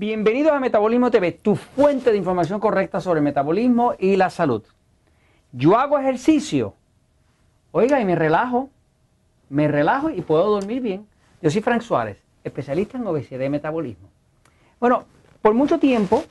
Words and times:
Bienvenidos 0.00 0.52
a 0.52 0.60
Metabolismo 0.60 1.10
TV, 1.10 1.30
tu 1.30 1.56
fuente 1.56 2.10
de 2.10 2.16
información 2.16 2.58
correcta 2.58 3.02
sobre 3.02 3.18
el 3.18 3.22
metabolismo 3.22 3.92
y 3.98 4.16
la 4.16 4.30
salud. 4.30 4.62
Yo 5.52 5.78
hago 5.78 5.98
ejercicio, 5.98 6.72
oiga, 7.70 8.00
y 8.00 8.06
me 8.06 8.14
relajo, 8.16 8.70
me 9.50 9.68
relajo 9.68 10.08
y 10.08 10.22
puedo 10.22 10.48
dormir 10.48 10.80
bien. 10.80 11.06
Yo 11.42 11.50
soy 11.50 11.60
Frank 11.60 11.82
Suárez, 11.82 12.16
especialista 12.44 12.96
en 12.96 13.06
obesidad 13.06 13.44
y 13.44 13.50
metabolismo. 13.50 14.08
Bueno, 14.80 15.04
por 15.42 15.52
mucho 15.52 15.78
tiempo 15.78 16.24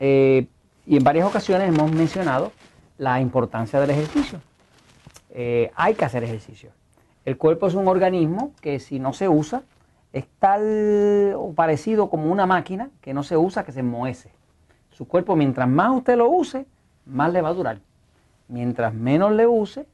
eh, 0.00 0.46
y 0.86 0.96
en 0.96 1.04
varias 1.04 1.26
ocasiones 1.26 1.68
hemos 1.68 1.92
mencionado 1.92 2.50
la 2.96 3.20
importancia 3.20 3.78
del 3.78 3.90
ejercicio. 3.90 4.40
Eh, 5.28 5.70
hay 5.74 5.96
que 5.96 6.06
hacer 6.06 6.24
ejercicio. 6.24 6.70
El 7.26 7.36
cuerpo 7.36 7.66
es 7.66 7.74
un 7.74 7.88
organismo 7.88 8.54
que 8.62 8.80
si 8.80 8.98
no 8.98 9.12
se 9.12 9.28
usa, 9.28 9.64
es 10.12 10.26
tal 10.38 11.34
o 11.36 11.52
parecido 11.54 12.10
como 12.10 12.30
una 12.30 12.46
máquina 12.46 12.90
que 13.00 13.14
no 13.14 13.22
se 13.22 13.36
usa, 13.36 13.64
que 13.64 13.72
se 13.72 13.82
muece. 13.82 14.30
Su 14.90 15.08
cuerpo, 15.08 15.36
mientras 15.36 15.68
más 15.68 15.90
usted 15.96 16.16
lo 16.16 16.28
use, 16.28 16.66
más 17.06 17.32
le 17.32 17.40
va 17.40 17.48
a 17.48 17.54
durar. 17.54 17.78
Mientras 18.48 18.92
menos 18.92 19.32
le 19.32 19.46
use, 19.46 19.86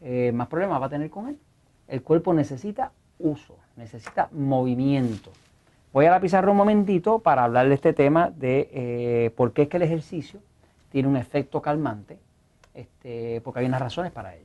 eh, 0.00 0.30
más 0.32 0.48
problemas 0.48 0.80
va 0.80 0.86
a 0.86 0.90
tener 0.90 1.10
con 1.10 1.28
él. 1.28 1.38
El 1.88 2.02
cuerpo 2.02 2.32
necesita 2.32 2.92
uso, 3.18 3.56
necesita 3.76 4.28
movimiento. 4.32 5.30
Voy 5.92 6.06
a 6.06 6.10
la 6.10 6.20
pizarra 6.20 6.50
un 6.50 6.56
momentito 6.56 7.18
para 7.18 7.44
hablar 7.44 7.68
de 7.68 7.74
este 7.74 7.92
tema 7.92 8.30
de 8.30 8.70
eh, 8.72 9.30
por 9.36 9.52
qué 9.52 9.62
es 9.62 9.68
que 9.68 9.76
el 9.76 9.82
ejercicio 9.82 10.40
tiene 10.90 11.08
un 11.08 11.16
efecto 11.16 11.60
calmante, 11.60 12.18
este, 12.74 13.40
porque 13.42 13.60
hay 13.60 13.66
unas 13.66 13.80
razones 13.80 14.12
para 14.12 14.34
ello. 14.34 14.44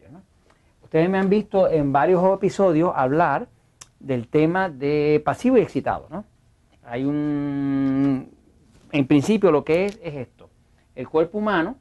Ustedes 0.84 1.08
me 1.08 1.20
han 1.20 1.30
visto 1.30 1.70
en 1.70 1.92
varios 1.92 2.24
episodios 2.36 2.92
hablar 2.96 3.48
del 4.00 4.28
tema 4.28 4.70
de 4.70 5.22
pasivo 5.24 5.58
y 5.58 5.62
excitado. 5.62 6.08
¿no? 6.10 6.26
Hay 6.84 7.06
un, 7.06 8.30
en 8.92 9.08
principio 9.08 9.52
lo 9.52 9.64
que 9.64 9.86
es 9.86 10.00
es 10.02 10.16
esto. 10.16 10.50
El 10.96 11.08
cuerpo 11.08 11.38
humano 11.38 11.78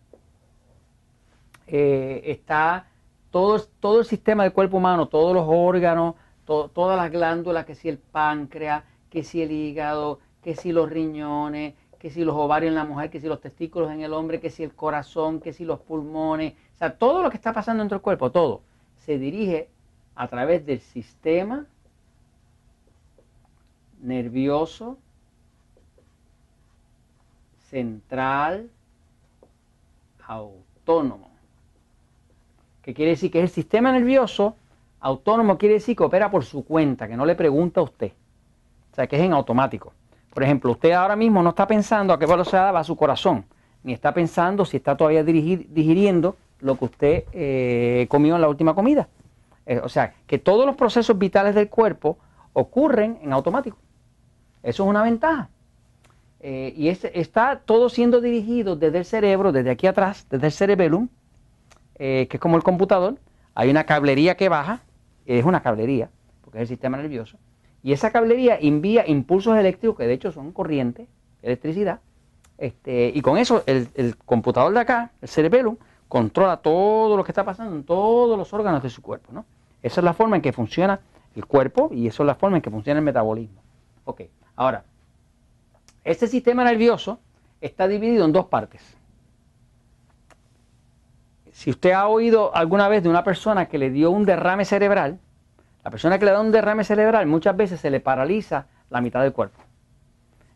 eh, 1.66 2.22
está, 2.26 2.86
todo, 3.30 3.60
todo 3.80 4.00
el 4.00 4.06
sistema 4.06 4.42
del 4.42 4.52
cuerpo 4.52 4.76
humano, 4.76 5.06
todos 5.06 5.34
los 5.34 5.44
órganos, 5.46 6.14
todas 6.44 6.96
las 6.96 7.10
glándulas, 7.10 7.66
que 7.66 7.74
si 7.74 7.88
el 7.88 7.98
páncreas, 7.98 8.84
que 9.10 9.22
si 9.22 9.42
el 9.42 9.50
hígado, 9.50 10.20
que 10.42 10.54
si 10.54 10.72
los 10.72 10.88
riñones, 10.88 11.74
que 11.98 12.10
si 12.10 12.24
los 12.24 12.34
ovarios 12.36 12.70
en 12.70 12.74
la 12.74 12.84
mujer, 12.84 13.10
que 13.10 13.20
si 13.20 13.26
los 13.26 13.40
testículos 13.40 13.90
en 13.90 14.00
el 14.00 14.12
hombre, 14.12 14.40
que 14.40 14.50
si 14.50 14.62
el 14.62 14.74
corazón, 14.74 15.40
que 15.40 15.52
si 15.52 15.64
los 15.64 15.80
pulmones, 15.80 16.54
o 16.74 16.78
sea, 16.78 16.96
todo 16.96 17.22
lo 17.22 17.30
que 17.30 17.36
está 17.36 17.52
pasando 17.52 17.82
dentro 17.82 17.96
del 17.96 18.02
cuerpo, 18.02 18.30
todo, 18.30 18.62
se 18.98 19.18
dirige 19.18 19.68
a 20.14 20.28
través 20.28 20.64
del 20.64 20.80
sistema 20.80 21.66
nervioso 24.00 24.98
central 27.70 28.70
autónomo. 30.26 31.30
¿Qué 32.82 32.94
quiere 32.94 33.12
decir? 33.12 33.30
Que 33.30 33.38
es 33.38 33.44
el 33.44 33.50
sistema 33.50 33.92
nervioso 33.92 34.56
autónomo, 35.00 35.58
quiere 35.58 35.74
decir 35.74 35.96
que 35.96 36.02
opera 36.02 36.30
por 36.30 36.44
su 36.44 36.64
cuenta, 36.64 37.08
que 37.08 37.16
no 37.16 37.26
le 37.26 37.34
pregunta 37.34 37.80
a 37.80 37.84
usted. 37.84 38.12
O 38.92 38.94
sea, 38.94 39.06
que 39.06 39.16
es 39.16 39.22
en 39.22 39.32
automático. 39.32 39.92
Por 40.32 40.42
ejemplo, 40.42 40.72
usted 40.72 40.92
ahora 40.92 41.16
mismo 41.16 41.42
no 41.42 41.50
está 41.50 41.66
pensando 41.66 42.12
a 42.12 42.18
qué 42.18 42.26
velocidad 42.26 42.74
va 42.74 42.84
su 42.84 42.96
corazón, 42.96 43.44
ni 43.82 43.92
está 43.92 44.12
pensando 44.12 44.64
si 44.64 44.76
está 44.76 44.96
todavía 44.96 45.24
digiriendo 45.24 46.36
lo 46.60 46.76
que 46.76 46.84
usted 46.84 47.24
eh, 47.32 48.06
comió 48.08 48.34
en 48.34 48.40
la 48.40 48.48
última 48.48 48.74
comida. 48.74 49.08
Eh, 49.66 49.80
o 49.82 49.88
sea, 49.88 50.14
que 50.26 50.38
todos 50.38 50.66
los 50.66 50.76
procesos 50.76 51.18
vitales 51.18 51.54
del 51.54 51.68
cuerpo 51.68 52.18
ocurren 52.52 53.18
en 53.22 53.32
automático. 53.32 53.76
Eso 54.68 54.82
es 54.84 54.90
una 54.90 55.02
ventaja. 55.02 55.48
Eh, 56.40 56.74
y 56.76 56.88
está 56.88 57.60
todo 57.64 57.88
siendo 57.88 58.20
dirigido 58.20 58.76
desde 58.76 58.98
el 58.98 59.06
cerebro, 59.06 59.50
desde 59.50 59.70
aquí 59.70 59.86
atrás, 59.86 60.26
desde 60.28 60.46
el 60.46 60.52
cerebellum, 60.52 61.08
eh, 61.94 62.26
que 62.28 62.36
es 62.36 62.40
como 62.40 62.58
el 62.58 62.62
computador. 62.62 63.16
Hay 63.54 63.70
una 63.70 63.84
cablería 63.84 64.36
que 64.36 64.50
baja, 64.50 64.82
es 65.24 65.42
una 65.46 65.62
cablería, 65.62 66.10
porque 66.42 66.58
es 66.58 66.62
el 66.62 66.68
sistema 66.68 66.98
nervioso. 66.98 67.38
Y 67.82 67.92
esa 67.92 68.10
cablería 68.10 68.58
envía 68.60 69.08
impulsos 69.08 69.56
eléctricos, 69.56 69.96
que 69.96 70.06
de 70.06 70.12
hecho 70.12 70.32
son 70.32 70.52
corriente, 70.52 71.08
electricidad. 71.40 72.00
Este, 72.58 73.10
y 73.14 73.22
con 73.22 73.38
eso 73.38 73.62
el, 73.64 74.16
computador 74.26 74.74
de 74.74 74.80
acá, 74.80 75.12
el 75.22 75.28
cerebellum, 75.28 75.76
controla 76.08 76.58
todo 76.58 77.16
lo 77.16 77.24
que 77.24 77.30
está 77.30 77.42
pasando 77.42 77.74
en 77.74 77.84
todos 77.84 78.36
los 78.36 78.52
órganos 78.52 78.82
de 78.82 78.90
su 78.90 79.00
cuerpo. 79.00 79.32
¿no? 79.32 79.46
Esa 79.82 80.02
es 80.02 80.04
la 80.04 80.12
forma 80.12 80.36
en 80.36 80.42
que 80.42 80.52
funciona 80.52 81.00
el 81.34 81.46
cuerpo 81.46 81.88
y 81.90 82.06
esa 82.06 82.22
es 82.22 82.26
la 82.26 82.34
forma 82.34 82.58
en 82.58 82.62
que 82.62 82.70
funciona 82.70 82.98
el 82.98 83.04
metabolismo. 83.04 83.62
Ok, 84.04 84.22
ahora, 84.58 84.84
este 86.02 86.26
sistema 86.26 86.64
nervioso 86.64 87.20
está 87.60 87.86
dividido 87.86 88.24
en 88.24 88.32
dos 88.32 88.46
partes. 88.46 88.82
Si 91.52 91.70
usted 91.70 91.92
ha 91.92 92.08
oído 92.08 92.54
alguna 92.54 92.88
vez 92.88 93.02
de 93.02 93.08
una 93.08 93.24
persona 93.24 93.66
que 93.66 93.78
le 93.78 93.90
dio 93.90 94.10
un 94.10 94.24
derrame 94.24 94.64
cerebral, 94.64 95.18
la 95.84 95.90
persona 95.90 96.18
que 96.18 96.24
le 96.24 96.32
da 96.32 96.40
un 96.40 96.50
derrame 96.50 96.82
cerebral 96.82 97.26
muchas 97.26 97.56
veces 97.56 97.80
se 97.80 97.90
le 97.90 98.00
paraliza 98.00 98.66
la 98.90 99.00
mitad 99.00 99.22
del 99.22 99.32
cuerpo. 99.32 99.60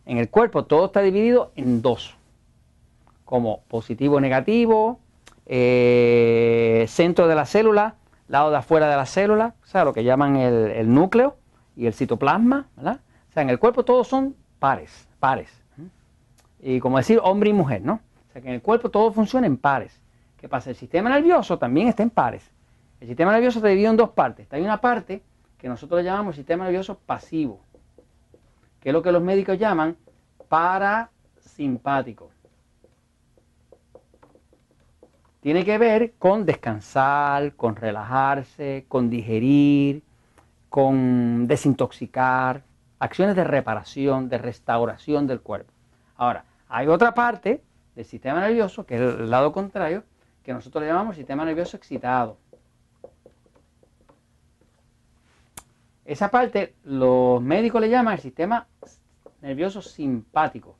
En 0.04 0.18
el 0.18 0.28
cuerpo 0.30 0.64
todo 0.64 0.86
está 0.86 1.00
dividido 1.00 1.52
en 1.54 1.80
dos, 1.80 2.16
como 3.24 3.62
positivo 3.68 4.20
negativo, 4.20 4.98
eh, 5.46 6.86
centro 6.88 7.28
de 7.28 7.36
la 7.36 7.46
célula, 7.46 7.94
lado 8.26 8.50
de 8.50 8.56
afuera 8.56 8.88
de 8.88 8.96
la 8.96 9.06
célula, 9.06 9.54
o 9.62 9.66
sea, 9.66 9.84
lo 9.84 9.92
que 9.92 10.02
llaman 10.02 10.36
el, 10.36 10.70
el 10.72 10.92
núcleo 10.92 11.36
y 11.76 11.86
el 11.86 11.94
citoplasma, 11.94 12.66
¿verdad? 12.76 13.00
O 13.32 13.34
sea, 13.34 13.42
en 13.42 13.48
el 13.48 13.58
cuerpo 13.58 13.82
todos 13.82 14.08
son 14.08 14.36
pares, 14.58 15.08
pares. 15.18 15.48
Y 16.60 16.80
como 16.80 16.98
decir 16.98 17.18
hombre 17.22 17.48
y 17.48 17.54
mujer, 17.54 17.80
¿no? 17.80 17.94
O 18.28 18.32
sea, 18.32 18.42
que 18.42 18.48
en 18.48 18.54
el 18.54 18.60
cuerpo 18.60 18.90
todo 18.90 19.10
funciona 19.10 19.46
en 19.46 19.56
pares. 19.56 19.98
¿Qué 20.36 20.50
pasa? 20.50 20.68
El 20.68 20.76
sistema 20.76 21.08
nervioso 21.08 21.58
también 21.58 21.88
está 21.88 22.02
en 22.02 22.10
pares. 22.10 22.50
El 23.00 23.08
sistema 23.08 23.32
nervioso 23.32 23.58
está 23.58 23.68
dividido 23.68 23.90
en 23.90 23.96
dos 23.96 24.10
partes. 24.10 24.52
Hay 24.52 24.60
una 24.60 24.82
parte 24.82 25.22
que 25.56 25.66
nosotros 25.66 26.00
le 26.00 26.04
llamamos 26.04 26.36
sistema 26.36 26.64
nervioso 26.64 26.98
pasivo, 27.06 27.58
que 28.80 28.90
es 28.90 28.92
lo 28.92 29.02
que 29.02 29.12
los 29.12 29.22
médicos 29.22 29.58
llaman 29.58 29.96
parasimpático. 30.48 32.28
Tiene 35.40 35.64
que 35.64 35.78
ver 35.78 36.12
con 36.18 36.44
descansar, 36.44 37.54
con 37.56 37.76
relajarse, 37.76 38.84
con 38.88 39.08
digerir, 39.08 40.02
con 40.68 41.46
desintoxicar, 41.46 42.62
acciones 43.02 43.34
de 43.34 43.42
reparación, 43.42 44.28
de 44.28 44.38
restauración 44.38 45.26
del 45.26 45.40
cuerpo. 45.40 45.72
Ahora, 46.16 46.44
hay 46.68 46.86
otra 46.86 47.12
parte 47.14 47.60
del 47.96 48.04
sistema 48.04 48.40
nervioso, 48.40 48.86
que 48.86 48.94
es 48.94 49.00
el 49.00 49.28
lado 49.28 49.50
contrario, 49.50 50.04
que 50.44 50.52
nosotros 50.52 50.82
le 50.82 50.88
llamamos 50.88 51.16
sistema 51.16 51.44
nervioso 51.44 51.76
excitado. 51.76 52.38
Esa 56.04 56.30
parte 56.30 56.76
los 56.84 57.42
médicos 57.42 57.80
le 57.80 57.88
llaman 57.88 58.14
el 58.14 58.20
sistema 58.20 58.68
nervioso 59.40 59.82
simpático. 59.82 60.76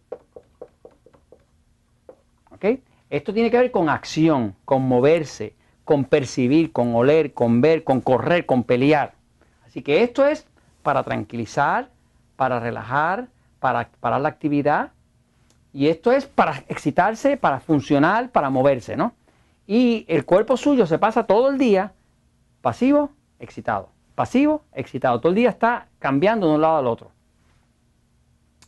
¿Ok? 2.53 2.67
Esto 3.11 3.35
tiene 3.35 3.51
que 3.51 3.59
ver 3.59 3.73
con 3.73 3.89
acción, 3.89 4.55
con 4.65 4.83
moverse, 4.83 5.57
con 5.85 6.05
percibir, 6.05 6.71
con 6.71 6.95
oler, 6.95 7.35
con 7.35 7.61
ver, 7.61 7.83
con 7.83 8.01
correr, 8.01 8.47
con 8.47 8.63
pelear. 8.63 9.15
Así 9.67 9.83
que 9.83 10.05
esto 10.05 10.25
es 10.25 10.47
para 10.85 11.03
tranquilizar, 11.03 11.91
para 12.43 12.59
relajar, 12.59 13.29
para 13.61 13.89
parar 14.01 14.21
la 14.21 14.29
actividad. 14.29 14.91
Y 15.73 15.87
esto 15.87 16.11
es 16.11 16.27
para 16.27 16.65
excitarse, 16.67 17.37
para 17.37 17.61
funcionar, 17.61 18.31
para 18.31 18.51
moverse, 18.51 18.97
¿no? 18.97 19.15
Y 19.65 20.05
el 20.09 20.25
cuerpo 20.25 20.57
suyo 20.57 20.85
se 20.87 20.99
pasa 20.99 21.23
todo 21.23 21.51
el 21.51 21.57
día 21.57 21.93
pasivo, 22.61 23.13
excitado, 23.39 23.91
pasivo, 24.17 24.65
excitado. 24.73 25.21
Todo 25.21 25.31
el 25.31 25.37
día 25.37 25.51
está 25.51 25.87
cambiando 26.01 26.49
de 26.49 26.57
un 26.57 26.63
lado 26.63 26.79
al 26.79 26.89
otro. 26.89 27.13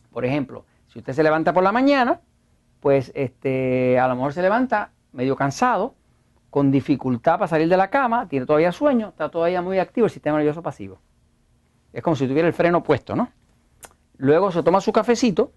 Por 0.09 0.23
ejemplo, 0.23 0.63
si 0.87 0.99
usted 0.99 1.11
se 1.11 1.21
levanta 1.21 1.51
por 1.51 1.61
la 1.61 1.73
mañana, 1.73 2.21
pues 2.79 3.11
este, 3.13 3.99
a 3.99 4.07
lo 4.07 4.15
mejor 4.15 4.31
se 4.31 4.41
levanta 4.41 4.91
medio 5.11 5.35
cansado, 5.35 5.95
con 6.49 6.71
dificultad 6.71 7.33
para 7.33 7.49
salir 7.49 7.67
de 7.67 7.75
la 7.75 7.89
cama, 7.89 8.29
tiene 8.29 8.45
todavía 8.45 8.71
sueño, 8.71 9.09
está 9.09 9.27
todavía 9.27 9.61
muy 9.61 9.79
activo 9.79 10.05
el 10.05 10.11
sistema 10.11 10.37
nervioso 10.37 10.63
pasivo. 10.63 10.97
Es 11.91 12.01
como 12.01 12.15
si 12.15 12.25
tuviera 12.25 12.47
el 12.47 12.53
freno 12.53 12.81
puesto, 12.81 13.17
¿no? 13.17 13.27
Luego 14.17 14.51
se 14.51 14.63
toma 14.63 14.81
su 14.81 14.91
cafecito 14.91 15.51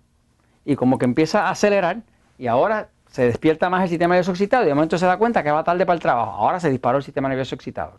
y 0.65 0.77
como 0.77 0.99
que 0.99 1.05
empieza 1.05 1.47
a 1.47 1.51
acelerar 1.51 2.03
y 2.39 2.47
ahora 2.47 2.89
se 3.11 3.23
despierta 3.23 3.71
más 3.71 3.83
el 3.83 3.89
sistema 3.89 4.15
nervioso 4.15 4.33
excitado 4.33 4.65
y 4.65 4.67
de 4.67 4.75
momento 4.75 4.99
se 4.99 5.07
da 5.07 5.17
cuenta 5.17 5.43
que 5.43 5.51
va 5.51 5.65
tarde 5.65 5.87
para 5.87 5.95
el 5.95 6.01
trabajo. 6.01 6.33
Ahora 6.33 6.61
se 6.61 6.71
disparó 6.71 6.99
el 6.99 7.05
sistema 7.05 7.29
nervioso 7.29 7.55
excitado. 7.55 7.95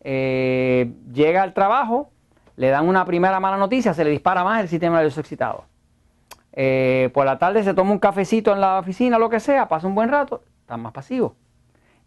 Eh, 0.00 0.92
llega 1.12 1.42
al 1.42 1.52
trabajo, 1.52 2.10
le 2.56 2.68
dan 2.68 2.88
una 2.88 3.04
primera 3.04 3.40
mala 3.40 3.56
noticia, 3.56 3.94
se 3.94 4.04
le 4.04 4.10
dispara 4.10 4.44
más 4.44 4.60
el 4.60 4.68
sistema 4.68 4.96
nervioso 4.96 5.20
excitado. 5.20 5.64
Eh, 6.52 7.10
por 7.12 7.26
la 7.26 7.38
tarde 7.38 7.64
se 7.64 7.74
toma 7.74 7.92
un 7.92 7.98
cafecito 7.98 8.52
en 8.52 8.60
la 8.60 8.78
oficina, 8.78 9.18
lo 9.18 9.28
que 9.28 9.40
sea, 9.40 9.68
pasa 9.68 9.86
un 9.86 9.94
buen 9.94 10.08
rato, 10.08 10.42
está 10.60 10.76
más 10.76 10.92
pasivo. 10.92 11.34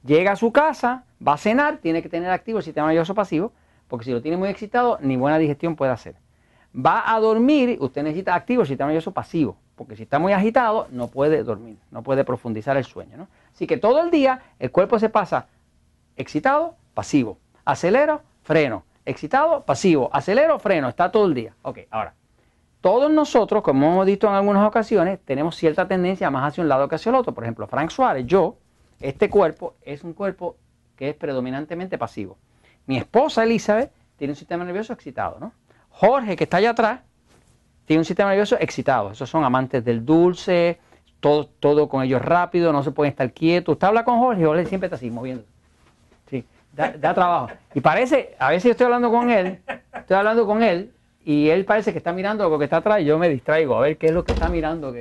Llega 0.04 0.31
a 0.31 0.36
su 0.38 0.51
casa, 0.51 1.04
va 1.25 1.34
a 1.34 1.38
cenar, 1.38 1.78
tiene 1.78 2.01
que 2.01 2.10
tener 2.10 2.31
activo 2.31 2.60
el 2.60 2.63
sistema 2.63 2.88
nervioso 2.88 3.13
pasivo, 3.13 3.51
porque 3.88 4.06
si 4.06 4.12
lo 4.12 4.22
tiene 4.22 4.38
muy 4.38 4.50
excitado, 4.50 4.98
ni 5.01 5.18
buena 5.18 5.38
digestión 5.38 5.75
puede 5.75 5.92
hacer. 5.92 6.16
Va 6.75 7.13
a 7.13 7.19
dormir, 7.19 7.77
usted 7.80 8.04
necesita 8.04 8.36
activo 8.36 8.66
sistema 8.66 8.88
nervioso 8.88 9.12
pasivo, 9.12 9.57
porque 9.75 9.95
si 9.95 10.04
está 10.04 10.19
muy 10.19 10.33
agitado 10.33 10.88
no 10.92 11.07
puede 11.07 11.44
dormir, 11.44 11.77
no 11.92 12.04
puede 12.04 12.24
profundizar 12.24 12.77
el 12.77 12.86
sueño. 12.86 13.18
¿no? 13.18 13.27
Así 13.54 13.68
que 13.68 13.77
todo 13.77 14.01
el 14.01 14.12
día 14.12 14.42
el 14.60 14.71
cuerpo 14.71 15.00
se 15.00 15.10
pasa 15.10 15.48
excitado, 16.16 16.75
pasivo, 16.94 17.38
acelero, 17.66 18.21
freno, 18.44 18.83
excitado, 19.06 19.63
pasivo, 19.66 20.10
acelero, 20.13 20.60
freno, 20.60 20.89
está 20.89 21.12
todo 21.12 21.25
el 21.25 21.33
día. 21.33 21.56
Ok, 21.62 21.80
ahora, 21.89 22.13
todos 22.81 23.12
nosotros, 23.12 23.63
como 23.63 23.88
hemos 23.88 24.06
visto 24.06 24.27
en 24.27 24.33
algunas 24.33 24.68
ocasiones, 24.68 25.19
tenemos 25.25 25.56
cierta 25.56 25.88
tendencia 25.88 26.30
más 26.30 26.48
hacia 26.48 26.62
un 26.62 26.69
lado 26.69 26.88
que 26.88 26.95
hacia 26.95 27.10
el 27.10 27.15
otro. 27.15 27.33
Por 27.33 27.44
ejemplo, 27.44 27.68
Frank 27.68 27.89
Suárez, 27.89 28.25
yo, 28.25 28.57
este 29.00 29.30
cuerpo 29.30 29.75
es 29.81 30.04
un 30.04 30.13
cuerpo 30.13 30.56
que 30.95 31.10
es 31.10 31.15
predominantemente 31.15 31.98
pasivo. 31.98 32.38
Mi 32.86 32.98
esposa 32.98 33.44
Elizabeth 33.44 33.92
tiene 34.18 34.33
un 34.33 34.36
sistema 34.36 34.63
nervioso 34.63 34.94
excitado, 34.94 35.38
¿no? 35.39 35.54
Jorge, 36.00 36.38
que 36.38 36.46
está 36.46 36.57
allá 36.57 36.69
atrás, 36.69 37.01
tiene 37.84 38.00
un 38.00 38.06
sistema 38.06 38.30
nervioso 38.30 38.56
excitado. 38.57 39.12
Esos 39.12 39.30
son 39.30 39.44
amantes 39.44 39.84
del 39.84 40.06
dulce, 40.06 40.80
todo, 41.19 41.90
con 41.90 42.04
ellos 42.04 42.22
rápido, 42.22 42.72
no 42.72 42.84
se 42.84 42.92
pueden 42.92 43.12
estar 43.12 43.30
quietos. 43.34 43.74
Usted 43.74 43.88
habla 43.88 44.06
con 44.06 44.18
Jorge 44.18 44.42
y 44.42 44.46
Jorge 44.46 44.66
siempre 44.66 44.88
está 44.88 44.96
así, 44.96 45.12
moviendo. 45.12 45.44
Sí, 46.30 46.46
da, 46.74 47.13
trabajo. 47.13 47.50
Y 47.74 47.81
parece, 47.81 48.38
a 48.40 48.50
veces 48.50 48.63
yo 48.63 48.72
estoy 48.72 48.86
hablando 48.86 49.12
con 49.12 49.30
él, 49.30 49.60
estoy 49.94 50.16
hablando 50.16 50.46
con 50.46 50.63
él, 50.63 50.94
y 51.25 51.50
él 51.50 51.66
parece 51.66 51.92
que 51.92 51.98
está 51.98 52.13
mirando 52.13 52.50
lo 52.50 52.57
que 52.57 52.63
está 52.63 52.78
atrás 52.78 53.01
y 53.01 53.06
yo 53.06 53.19
me 53.19 53.28
distraigo 53.28 53.75
a 53.75 53.81
ver 53.81 53.98
qué 53.98 54.07
es 54.07 54.13
lo 54.13 54.24
que 54.24 54.31
está 54.31 54.48
mirando. 54.48 54.96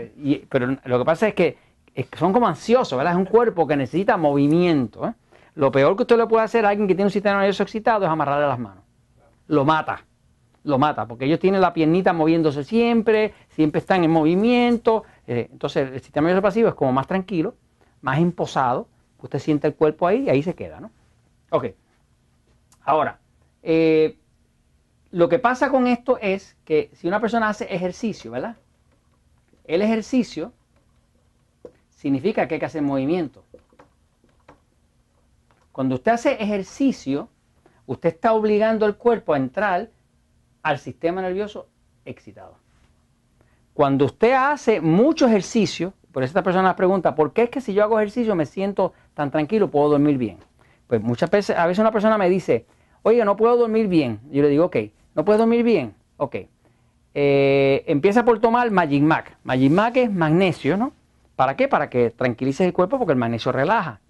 Pero 0.49 0.77
lo 0.85 0.99
que 0.99 1.05
pasa 1.05 1.29
es 1.29 1.35
que, 1.35 1.57
son 2.19 2.33
como 2.33 2.49
ansiosos, 2.49 2.99
¿verdad? 2.99 3.13
Es 3.13 3.19
un 3.19 3.25
cuerpo 3.25 3.69
que 3.69 3.77
necesita 3.77 4.17
movimiento. 4.17 5.07
¿eh? 5.07 5.15
Lo 5.55 5.71
peor 5.71 5.95
que 5.95 6.03
usted 6.03 6.17
le 6.17 6.27
puede 6.27 6.45
hacer 6.45 6.67
a 6.67 6.71
alguien 6.71 6.89
que 6.89 6.95
tiene 6.97 7.07
un 7.07 7.13
sistema 7.13 7.39
nervioso 7.39 7.63
excitado 7.63 8.05
es 8.05 8.11
amarrarle 8.11 8.49
las 8.49 8.59
manos. 8.59 8.83
Lo 9.47 9.65
mata, 9.65 10.05
lo 10.65 10.79
mata, 10.79 11.07
porque 11.07 11.25
ellos 11.25 11.39
tienen 11.39 11.61
la 11.61 11.73
piernita 11.73 12.13
moviéndose 12.13 12.65
siempre, 12.65 13.35
siempre 13.51 13.81
están 13.81 14.05
en 14.05 14.11
movimiento. 14.11 15.05
Eh, 15.27 15.49
entonces 15.53 15.91
el 15.93 16.01
sistema 16.01 16.27
nervioso 16.27 16.43
pasivo 16.43 16.69
es 16.69 16.75
como 16.75 16.93
más 16.93 17.07
tranquilo, 17.07 17.55
más 18.01 18.19
imposado. 18.19 18.89
Usted 19.21 19.39
siente 19.39 19.67
el 19.67 19.75
cuerpo 19.75 20.07
ahí 20.07 20.25
y 20.25 20.31
ahí 20.31 20.43
se 20.43 20.55
queda, 20.55 20.81
¿no? 20.81 20.91
Ok. 21.51 21.67
Ahora, 22.83 23.19
eh, 23.63 24.19
lo 25.11 25.29
que 25.29 25.39
pasa 25.39 25.71
con 25.71 25.87
esto 25.87 26.19
es 26.21 26.57
que 26.65 26.91
si 26.95 27.09
una 27.09 27.21
persona 27.21 27.49
hace 27.49 27.65
ejercicio, 27.65 28.31
¿verdad? 28.31 28.57
El 29.65 29.83
ejercicio 29.83 30.53
significa 31.91 32.47
que 32.47 32.55
hay 32.55 32.61
que 32.61 32.67
hacer 32.67 32.83
movimiento. 32.83 33.45
Cuando 35.73 35.97
usted 35.97 36.13
hace 36.13 36.33
ejercicio, 36.43 37.29
usted 37.87 38.11
está 38.11 38.33
obligando 38.33 38.85
al 38.85 38.97
cuerpo 38.97 39.33
a 39.35 39.37
entrar 39.37 39.91
al 40.63 40.79
sistema 40.79 41.23
nervioso 41.23 41.69
excitado. 42.05 42.57
Cuando 43.75 44.07
usted 44.07 44.33
hace 44.33 44.81
mucho 44.81 45.27
ejercicio, 45.27 45.93
por 46.13 46.23
eso 46.23 46.31
esta 46.31 46.43
persona 46.43 46.75
pregunta, 46.75 47.15
¿por 47.15 47.33
qué 47.33 47.45
es 47.45 47.51
que 47.51 47.61
si 47.61 47.75
yo 47.75 47.85
hago 47.85 47.99
ejercicio 47.99 48.35
me 48.35 48.47
siento 48.47 48.93
tan 49.15 49.31
tranquilo, 49.31 49.71
puedo 49.71 49.91
dormir 49.91 50.19
bien? 50.19 50.39
Pues 50.89 51.01
muchas 51.03 51.31
veces, 51.31 51.57
a 51.57 51.67
veces 51.67 51.81
una 51.81 51.93
persona 51.93 52.19
me 52.19 52.29
dice, 52.29 52.67
oye, 53.03 53.25
no 53.25 53.37
puedo 53.37 53.57
dormir 53.57 53.89
bien. 53.89 54.21
Yo 54.31 54.43
le 54.43 54.49
digo, 54.49 54.65
ok, 54.65 54.77
¿no 55.15 55.25
puedes 55.25 55.39
dormir 55.39 55.63
bien? 55.63 55.95
Ok. 56.17 56.37
Eh, 57.15 57.85
empieza 57.87 58.25
por 58.25 58.41
tomar 58.41 58.71
Magic 58.71 59.03
Mac. 59.03 59.37
Es 59.97 60.13
magnesio, 60.13 60.77
¿no? 60.77 60.93
¿Para 61.37 61.57
qué? 61.57 61.69
Para 61.69 61.89
que 61.89 62.11
tranquilices 62.11 62.67
el 62.67 62.73
cuerpo 62.73 62.99
porque 62.99 63.13
el 63.13 63.19
magnesio 63.19 63.53
relaja. 63.53 64.01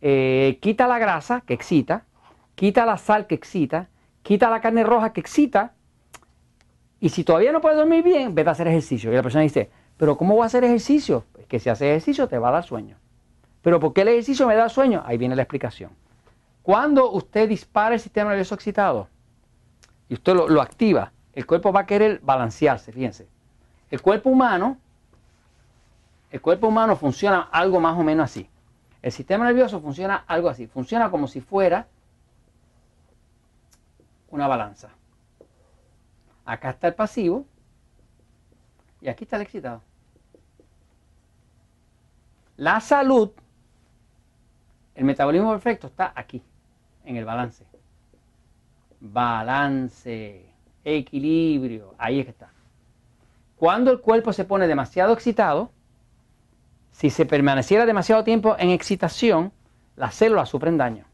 Eh, 0.00 0.58
quita 0.62 0.86
la 0.86 0.98
grasa 0.98 1.42
que 1.42 1.54
excita, 1.54 2.04
quita 2.54 2.86
la 2.86 2.96
sal 2.96 3.26
que 3.26 3.34
excita, 3.34 3.88
quita 4.26 4.50
la 4.50 4.60
carne 4.60 4.82
roja 4.82 5.12
que 5.12 5.20
excita. 5.20 5.72
Y 6.98 7.10
si 7.10 7.22
todavía 7.22 7.52
no 7.52 7.60
puedes 7.60 7.78
dormir 7.78 8.02
bien, 8.02 8.34
vete 8.34 8.48
a 8.48 8.52
hacer 8.52 8.66
ejercicio. 8.66 9.12
Y 9.12 9.14
la 9.14 9.22
persona 9.22 9.42
dice, 9.42 9.70
pero 9.96 10.18
¿cómo 10.18 10.34
voy 10.34 10.42
a 10.42 10.46
hacer 10.46 10.64
ejercicio? 10.64 11.24
Pues 11.32 11.46
que 11.46 11.60
si 11.60 11.68
haces 11.68 11.86
ejercicio 11.86 12.26
te 12.26 12.36
va 12.36 12.48
a 12.48 12.52
dar 12.52 12.64
sueño. 12.64 12.96
Pero 13.62 13.78
¿por 13.78 13.92
qué 13.92 14.00
el 14.00 14.08
ejercicio 14.08 14.48
me 14.48 14.56
da 14.56 14.68
sueño? 14.68 15.04
Ahí 15.06 15.16
viene 15.16 15.36
la 15.36 15.42
explicación. 15.42 15.92
Cuando 16.62 17.12
usted 17.12 17.48
dispara 17.48 17.94
el 17.94 18.00
sistema 18.00 18.30
nervioso 18.30 18.56
excitado 18.56 19.08
y 20.08 20.14
usted 20.14 20.34
lo, 20.34 20.48
lo 20.48 20.60
activa, 20.60 21.12
el 21.32 21.46
cuerpo 21.46 21.72
va 21.72 21.80
a 21.80 21.86
querer 21.86 22.18
balancearse, 22.20 22.90
fíjense. 22.90 23.28
El 23.92 24.02
cuerpo 24.02 24.30
humano, 24.30 24.76
el 26.32 26.40
cuerpo 26.40 26.66
humano 26.66 26.96
funciona 26.96 27.42
algo 27.52 27.78
más 27.78 27.96
o 27.96 28.02
menos 28.02 28.24
así. 28.24 28.50
El 29.02 29.12
sistema 29.12 29.44
nervioso 29.44 29.80
funciona 29.80 30.24
algo 30.26 30.48
así, 30.48 30.66
funciona 30.66 31.12
como 31.12 31.28
si 31.28 31.40
fuera 31.40 31.86
una 34.36 34.46
balanza. 34.46 34.90
Acá 36.44 36.70
está 36.70 36.88
el 36.88 36.94
pasivo 36.94 37.46
y 39.00 39.08
aquí 39.08 39.24
está 39.24 39.36
el 39.36 39.42
excitado. 39.42 39.82
La 42.56 42.80
salud, 42.80 43.32
el 44.94 45.04
metabolismo 45.04 45.50
perfecto 45.50 45.88
está 45.88 46.12
aquí, 46.14 46.42
en 47.04 47.16
el 47.16 47.24
balance. 47.24 47.66
Balance, 49.00 50.46
equilibrio, 50.84 51.94
ahí 51.98 52.20
es 52.20 52.26
que 52.26 52.30
está. 52.30 52.50
Cuando 53.56 53.90
el 53.90 54.00
cuerpo 54.00 54.32
se 54.32 54.44
pone 54.44 54.66
demasiado 54.66 55.12
excitado, 55.12 55.70
si 56.92 57.10
se 57.10 57.26
permaneciera 57.26 57.84
demasiado 57.84 58.22
tiempo 58.24 58.56
en 58.58 58.70
excitación, 58.70 59.52
las 59.96 60.14
células 60.14 60.48
sufren 60.48 60.78
daño. 60.78 61.06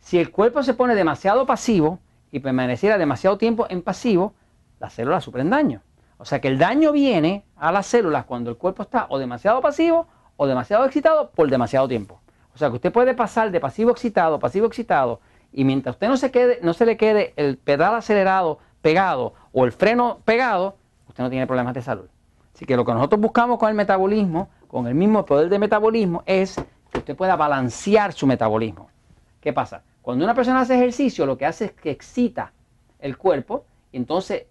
Si 0.00 0.18
el 0.18 0.30
cuerpo 0.30 0.62
se 0.62 0.74
pone 0.74 0.94
demasiado 0.94 1.46
pasivo 1.46 2.00
y 2.36 2.40
permaneciera 2.40 2.98
demasiado 2.98 3.38
tiempo 3.38 3.66
en 3.70 3.80
pasivo, 3.80 4.34
las 4.78 4.92
células 4.92 5.24
sufren 5.24 5.48
daño. 5.48 5.80
O 6.18 6.26
sea 6.26 6.38
que 6.38 6.48
el 6.48 6.58
daño 6.58 6.92
viene 6.92 7.46
a 7.56 7.72
las 7.72 7.86
células 7.86 8.26
cuando 8.26 8.50
el 8.50 8.58
cuerpo 8.58 8.82
está 8.82 9.06
o 9.08 9.18
demasiado 9.18 9.62
pasivo 9.62 10.06
o 10.36 10.46
demasiado 10.46 10.84
excitado 10.84 11.30
por 11.30 11.48
demasiado 11.48 11.88
tiempo. 11.88 12.20
O 12.54 12.58
sea 12.58 12.68
que 12.68 12.74
usted 12.74 12.92
puede 12.92 13.14
pasar 13.14 13.50
de 13.50 13.58
pasivo 13.58 13.90
excitado, 13.90 14.38
pasivo 14.38 14.66
excitado, 14.66 15.20
y 15.50 15.64
mientras 15.64 15.94
usted 15.94 16.08
no 16.08 16.18
se, 16.18 16.30
quede, 16.30 16.58
no 16.62 16.74
se 16.74 16.84
le 16.84 16.98
quede 16.98 17.32
el 17.36 17.56
pedal 17.56 17.94
acelerado 17.94 18.58
pegado 18.82 19.32
o 19.52 19.64
el 19.64 19.72
freno 19.72 20.18
pegado, 20.26 20.76
usted 21.08 21.24
no 21.24 21.30
tiene 21.30 21.46
problemas 21.46 21.72
de 21.72 21.80
salud. 21.80 22.08
Así 22.54 22.66
que 22.66 22.76
lo 22.76 22.84
que 22.84 22.92
nosotros 22.92 23.18
buscamos 23.18 23.58
con 23.58 23.70
el 23.70 23.74
metabolismo 23.74 24.50
con 24.68 24.86
el 24.86 24.94
mismo 24.94 25.24
poder 25.24 25.48
de 25.48 25.58
metabolismo 25.58 26.22
es 26.26 26.56
que 26.92 26.98
usted 26.98 27.16
pueda 27.16 27.34
balancear 27.34 28.12
su 28.12 28.26
metabolismo. 28.26 28.90
¿Qué 29.40 29.54
pasa? 29.54 29.82
Cuando 30.06 30.24
una 30.24 30.34
persona 30.34 30.60
hace 30.60 30.76
ejercicio, 30.76 31.26
lo 31.26 31.36
que 31.36 31.46
hace 31.46 31.64
es 31.64 31.72
que 31.72 31.90
excita 31.90 32.52
el 33.00 33.18
cuerpo 33.18 33.64
y 33.90 33.96
entonces 33.96 34.44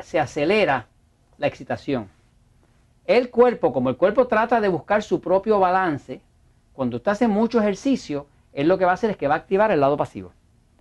se 0.00 0.18
acelera 0.18 0.88
la 1.38 1.46
excitación. 1.46 2.08
El 3.04 3.30
cuerpo, 3.30 3.72
como 3.72 3.88
el 3.88 3.96
cuerpo 3.96 4.26
trata 4.26 4.60
de 4.60 4.66
buscar 4.66 5.04
su 5.04 5.20
propio 5.20 5.60
balance, 5.60 6.20
cuando 6.72 6.96
usted 6.96 7.12
hace 7.12 7.28
mucho 7.28 7.60
ejercicio, 7.60 8.26
él 8.52 8.66
lo 8.66 8.78
que 8.78 8.84
va 8.84 8.90
a 8.90 8.94
hacer 8.94 9.10
es 9.10 9.16
que 9.16 9.28
va 9.28 9.34
a 9.34 9.36
activar 9.36 9.70
el 9.70 9.78
lado 9.78 9.96
pasivo 9.96 10.32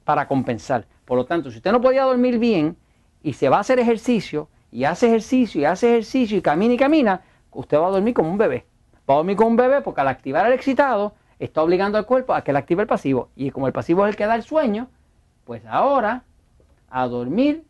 para 0.04 0.28
compensar. 0.28 0.88
Por 1.06 1.20
lo 1.20 1.26
tanto, 1.28 1.52
si 1.52 1.58
usted 1.58 1.72
no 1.72 1.80
podía 1.80 2.02
dormir 2.02 2.40
bien 2.40 2.78
y 3.22 3.34
se 3.34 3.48
va 3.48 3.58
a 3.58 3.60
hacer 3.60 3.78
ejercicio 3.78 4.50
y 4.72 4.86
hace 4.86 5.06
ejercicio 5.06 5.62
y 5.62 5.66
hace 5.66 5.90
ejercicio 5.90 6.36
y 6.36 6.42
camina 6.42 6.74
y 6.74 6.78
camina, 6.78 7.22
usted 7.52 7.78
va 7.78 7.90
a 7.90 7.92
dormir 7.92 8.16
como 8.16 8.32
un 8.32 8.40
bebé. 8.40 8.66
Va 9.08 9.14
a 9.14 9.18
dormir 9.18 9.38
con 9.38 9.46
un 9.46 9.56
bebé 9.56 9.82
porque 9.82 10.02
al 10.02 10.08
activar 10.08 10.48
el 10.48 10.54
excitado 10.54 11.14
está 11.40 11.62
obligando 11.62 11.98
al 11.98 12.06
cuerpo 12.06 12.34
a 12.34 12.44
que 12.44 12.54
le 12.54 12.60
active 12.60 12.82
el 12.82 12.88
pasivo. 12.88 13.30
Y 13.36 13.52
como 13.52 13.68
el 13.68 13.74
pasivo 13.74 14.06
es 14.06 14.12
el 14.12 14.16
que 14.16 14.26
da 14.26 14.36
el 14.36 14.44
sueño, 14.44 14.88
pues 15.44 15.66
ahora 15.66 16.24
a 16.90 17.08
dormir 17.08 17.64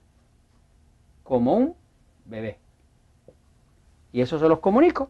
como 1.24 1.56
un 1.56 1.76
bebé. 2.26 2.60
Y 4.12 4.22
eso 4.22 4.40
se 4.40 4.48
los 4.48 4.60
comunico, 4.60 5.10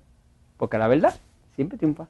porque 0.57 0.77
la 0.77 0.88
verdad 0.88 1.13
siempre 1.55 1.77
triunfa. 1.77 2.07